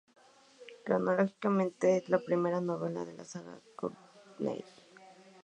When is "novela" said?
2.59-3.05